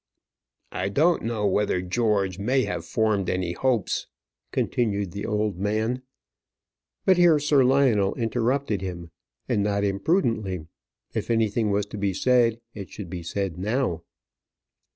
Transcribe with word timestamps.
"I 0.71 0.89
don't 0.89 1.21
know 1.21 1.45
whether 1.45 1.79
George 1.79 2.39
may 2.39 2.63
have 2.63 2.85
formed 2.85 3.29
any 3.29 3.51
hopes," 3.51 4.07
continued 4.51 5.11
the 5.11 5.27
old 5.27 5.59
man; 5.59 6.01
but 7.05 7.17
here 7.17 7.37
Sir 7.37 7.63
Lionel 7.63 8.15
interrupted 8.15 8.81
him, 8.81 9.11
and 9.47 9.61
not 9.61 9.83
imprudently: 9.83 10.65
if 11.13 11.29
anything 11.29 11.69
was 11.69 11.85
to 11.85 11.99
be 11.99 12.15
said, 12.15 12.59
it 12.73 12.89
should 12.89 13.11
be 13.11 13.21
said 13.21 13.59
now. 13.59 14.01